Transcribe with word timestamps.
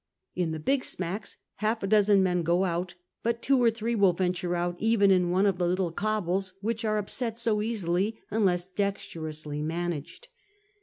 In 0.33 0.51
the 0.51 0.57
big 0.59 0.83
smacks 0.83 1.37
half 1.57 1.83
a 1.83 1.87
dozen 1.87 2.23
men 2.23 2.41
go 2.41 2.63
out, 2.63 2.95
but 3.21 3.43
two 3.43 3.61
or 3.61 3.69
three 3.69 3.93
will 3.93 4.13
venture 4.13 4.55
out 4.55 4.75
even 4.79 5.11
in 5.11 5.29
one 5.29 5.45
of 5.45 5.59
the 5.59 5.67
little 5.67 5.91
cobles 5.91 6.53
which 6.59 6.83
arc 6.83 7.01
upset 7.03 7.37
so 7.37 7.61
easily 7.61 8.17
unless 8.31 8.65
dexterously 8.65 9.61
managed. 9.61 10.29